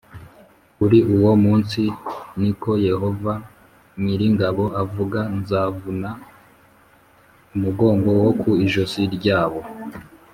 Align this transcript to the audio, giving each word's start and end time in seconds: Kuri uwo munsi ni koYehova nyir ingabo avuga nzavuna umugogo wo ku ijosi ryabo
Kuri 0.75 0.97
uwo 1.15 1.31
munsi 1.43 1.81
ni 2.39 2.51
koYehova 2.61 3.33
nyir 4.03 4.21
ingabo 4.29 4.63
avuga 4.81 5.19
nzavuna 5.39 6.09
umugogo 7.55 8.09
wo 8.23 8.31
ku 8.39 8.49
ijosi 8.65 9.01
ryabo 9.15 9.61